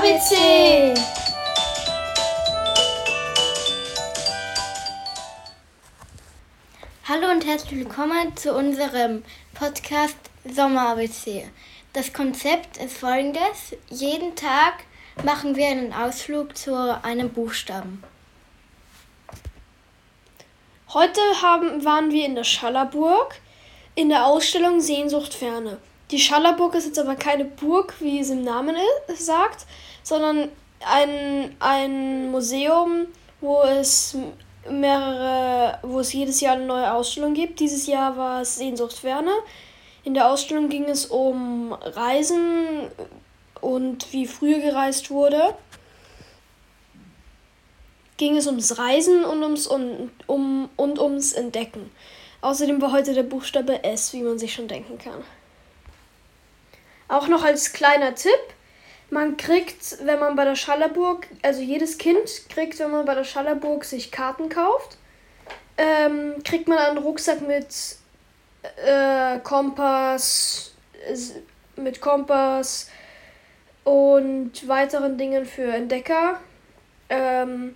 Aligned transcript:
ABC! 0.00 0.94
Hallo 7.06 7.30
und 7.30 7.44
herzlich 7.44 7.80
willkommen 7.80 8.34
zu 8.34 8.54
unserem 8.54 9.22
Podcast 9.52 10.16
Sommer 10.50 10.88
ABC. 10.92 11.46
Das 11.92 12.14
Konzept 12.14 12.78
ist 12.78 12.96
folgendes. 12.96 13.76
Jeden 13.90 14.34
Tag 14.36 14.84
machen 15.22 15.54
wir 15.54 15.66
einen 15.66 15.92
Ausflug 15.92 16.56
zu 16.56 16.74
einem 17.04 17.28
Buchstaben. 17.28 18.02
Heute 20.94 21.20
haben, 21.42 21.84
waren 21.84 22.10
wir 22.10 22.24
in 22.24 22.36
der 22.36 22.44
Schallerburg 22.44 23.34
in 23.96 24.08
der 24.08 24.24
Ausstellung 24.24 24.80
Sehnsucht 24.80 25.34
Ferne. 25.34 25.76
Die 26.10 26.18
Schallerburg 26.18 26.74
ist 26.74 26.86
jetzt 26.86 26.98
aber 26.98 27.14
keine 27.14 27.44
Burg, 27.44 27.94
wie 28.00 28.18
es 28.18 28.30
im 28.30 28.42
Namen 28.42 28.74
sagt, 29.14 29.66
sondern 30.02 30.48
ein, 30.84 31.54
ein 31.60 32.30
Museum, 32.30 33.06
wo 33.40 33.62
es 33.62 34.16
mehrere, 34.68 35.78
wo 35.82 36.00
es 36.00 36.12
jedes 36.12 36.40
Jahr 36.40 36.54
eine 36.56 36.66
neue 36.66 36.92
Ausstellung 36.92 37.34
gibt. 37.34 37.60
Dieses 37.60 37.86
Jahr 37.86 38.16
war 38.16 38.42
es 38.42 38.56
Sehnsucht 38.56 38.94
Ferne. 38.94 39.32
In 40.02 40.14
der 40.14 40.28
Ausstellung 40.30 40.68
ging 40.68 40.84
es 40.84 41.06
um 41.06 41.72
Reisen 41.72 42.88
und 43.60 44.12
wie 44.12 44.26
früher 44.26 44.58
gereist 44.58 45.10
wurde. 45.10 45.54
Ging 48.16 48.36
es 48.36 48.46
ums 48.46 48.78
Reisen 48.78 49.24
und 49.24 49.42
ums, 49.42 49.66
um, 49.66 50.10
um, 50.26 50.68
und 50.76 50.98
ums 50.98 51.32
Entdecken. 51.32 51.90
Außerdem 52.40 52.82
war 52.82 52.92
heute 52.92 53.14
der 53.14 53.22
Buchstabe 53.22 53.84
S, 53.84 54.12
wie 54.12 54.22
man 54.22 54.38
sich 54.38 54.52
schon 54.52 54.68
denken 54.68 54.98
kann. 54.98 55.22
Auch 57.10 57.26
noch 57.26 57.42
als 57.42 57.72
kleiner 57.72 58.14
Tipp, 58.14 58.38
man 59.10 59.36
kriegt, 59.36 59.98
wenn 60.06 60.20
man 60.20 60.36
bei 60.36 60.44
der 60.44 60.54
Schallerburg, 60.54 61.26
also 61.42 61.60
jedes 61.60 61.98
Kind 61.98 62.48
kriegt, 62.48 62.78
wenn 62.78 62.92
man 62.92 63.04
bei 63.04 63.16
der 63.16 63.24
Schallerburg 63.24 63.84
sich 63.84 64.12
Karten 64.12 64.48
kauft, 64.48 64.96
ähm, 65.76 66.34
kriegt 66.44 66.68
man 66.68 66.78
einen 66.78 66.98
Rucksack 66.98 67.40
mit 67.40 67.66
äh, 68.86 69.40
Kompass, 69.40 70.72
mit 71.74 72.00
Kompass 72.00 72.88
und 73.82 74.68
weiteren 74.68 75.18
Dingen 75.18 75.46
für 75.46 75.72
Entdecker, 75.72 76.38
ähm, 77.08 77.74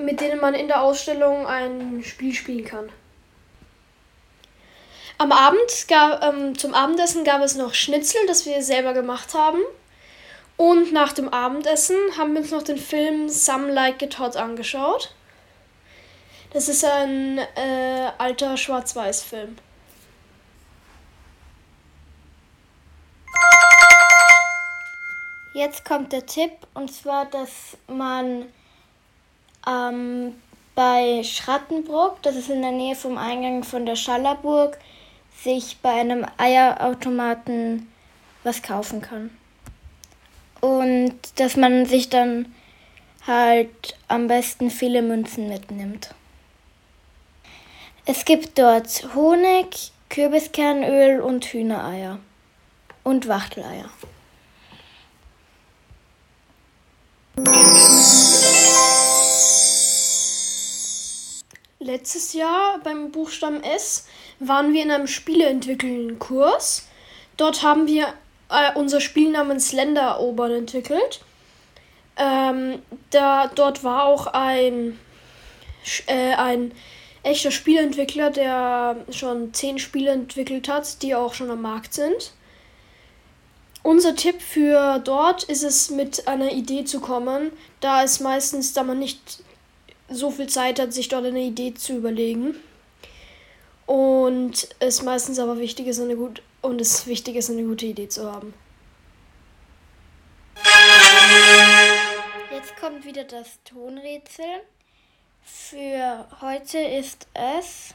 mit 0.00 0.20
denen 0.20 0.40
man 0.40 0.54
in 0.54 0.66
der 0.66 0.82
Ausstellung 0.82 1.46
ein 1.46 2.02
Spiel 2.02 2.34
spielen 2.34 2.64
kann. 2.64 2.88
Am 5.18 5.32
Abend 5.32 5.88
gab, 5.88 6.22
ähm, 6.22 6.58
zum 6.58 6.74
Abendessen 6.74 7.24
gab 7.24 7.40
es 7.40 7.54
noch 7.54 7.72
Schnitzel, 7.72 8.20
das 8.26 8.44
wir 8.44 8.62
selber 8.62 8.92
gemacht 8.92 9.32
haben. 9.32 9.60
Und 10.58 10.92
nach 10.92 11.12
dem 11.12 11.28
Abendessen 11.28 11.96
haben 12.18 12.34
wir 12.34 12.42
uns 12.42 12.50
noch 12.50 12.62
den 12.62 12.78
Film 12.78 13.28
Some 13.28 13.72
Like 13.72 14.02
It 14.02 14.18
Hot 14.18 14.36
angeschaut. 14.36 15.14
Das 16.52 16.68
ist 16.68 16.84
ein 16.84 17.38
äh, 17.38 18.10
alter 18.18 18.56
Schwarz-Weiß-Film. 18.56 19.56
Jetzt 25.54 25.86
kommt 25.86 26.12
der 26.12 26.26
Tipp, 26.26 26.52
und 26.74 26.92
zwar, 26.92 27.24
dass 27.24 27.78
man 27.86 28.44
ähm, 29.66 30.34
bei 30.74 31.22
Schrattenbruck, 31.24 32.22
das 32.22 32.36
ist 32.36 32.50
in 32.50 32.60
der 32.60 32.72
Nähe 32.72 32.94
vom 32.94 33.16
Eingang 33.16 33.64
von 33.64 33.86
der 33.86 33.96
Schallerburg, 33.96 34.78
sich 35.42 35.78
bei 35.82 35.92
einem 35.92 36.26
Eierautomaten 36.38 37.90
was 38.44 38.62
kaufen 38.62 39.00
kann. 39.00 39.30
Und 40.60 41.16
dass 41.36 41.56
man 41.56 41.86
sich 41.86 42.08
dann 42.08 42.54
halt 43.26 43.96
am 44.08 44.28
besten 44.28 44.70
viele 44.70 45.02
Münzen 45.02 45.48
mitnimmt. 45.48 46.14
Es 48.06 48.24
gibt 48.24 48.58
dort 48.58 49.14
Honig, 49.14 49.92
Kürbiskernöl 50.08 51.20
und 51.20 51.44
Hühnereier 51.44 52.20
und 53.02 53.26
Wachteleier. 53.26 53.90
Letztes 61.96 62.34
Jahr 62.34 62.78
beim 62.84 63.10
Buchstaben 63.10 63.62
S 63.62 64.06
waren 64.38 64.74
wir 64.74 64.82
in 64.82 64.90
einem 64.90 65.06
Spieleentwickeln-Kurs. 65.06 66.86
Dort 67.38 67.62
haben 67.62 67.86
wir 67.86 68.08
äh, 68.50 68.74
unser 68.74 69.00
Spiel 69.00 69.30
namens 69.30 69.72
Länder 69.72 70.02
erobern 70.02 70.52
entwickelt. 70.52 71.20
Ähm, 72.18 72.82
da, 73.08 73.46
dort 73.46 73.82
war 73.82 74.04
auch 74.04 74.26
ein, 74.26 74.98
äh, 76.06 76.34
ein 76.34 76.72
echter 77.22 77.50
Spielentwickler, 77.50 78.28
der 78.28 78.96
schon 79.08 79.54
zehn 79.54 79.78
Spiele 79.78 80.10
entwickelt 80.10 80.68
hat, 80.68 81.00
die 81.00 81.14
auch 81.14 81.32
schon 81.32 81.50
am 81.50 81.62
Markt 81.62 81.94
sind. 81.94 82.34
Unser 83.82 84.14
Tipp 84.14 84.42
für 84.42 84.98
dort 84.98 85.44
ist 85.44 85.62
es, 85.62 85.88
mit 85.88 86.28
einer 86.28 86.52
Idee 86.52 86.84
zu 86.84 87.00
kommen, 87.00 87.52
da 87.80 88.02
es 88.02 88.20
meistens, 88.20 88.74
da 88.74 88.82
man 88.82 88.98
nicht 88.98 89.38
so 90.08 90.30
viel 90.30 90.48
Zeit 90.48 90.78
hat, 90.80 90.92
sich 90.92 91.08
dort 91.08 91.26
eine 91.26 91.40
Idee 91.40 91.74
zu 91.74 91.96
überlegen. 91.96 92.54
Und 93.86 94.68
es 94.80 95.02
meistens 95.02 95.38
aber 95.38 95.58
wichtig 95.58 95.86
ist, 95.86 96.00
eine 96.00 96.16
gut 96.16 96.42
und 96.62 96.80
es 96.80 97.06
wichtig 97.06 97.36
ist, 97.36 97.50
eine 97.50 97.62
gute 97.62 97.86
Idee 97.86 98.08
zu 98.08 98.30
haben. 98.30 98.54
Jetzt 102.50 102.76
kommt 102.80 103.04
wieder 103.04 103.24
das 103.24 103.58
Tonrätsel. 103.64 104.44
Für 105.44 106.26
heute 106.40 106.78
ist 106.78 107.28
es 107.34 107.94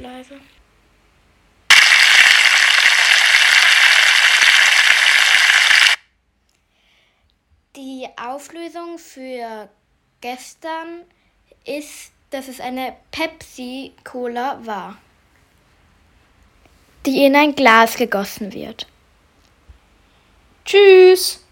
leise. 0.00 0.40
Die 7.76 8.08
Auflösung 8.40 8.98
für 8.98 9.68
gestern 10.22 11.02
ist, 11.66 12.10
dass 12.30 12.48
es 12.48 12.58
eine 12.58 12.96
Pepsi-Cola 13.10 14.64
war, 14.64 14.96
die 17.04 17.26
in 17.26 17.36
ein 17.36 17.54
Glas 17.54 17.96
gegossen 17.96 18.54
wird. 18.54 18.86
Tschüss! 20.64 21.44